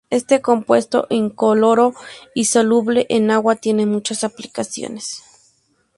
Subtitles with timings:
[0.09, 1.93] Este compuesto incoloro
[2.33, 5.21] y soluble en agua tiene muchas aplicaciones.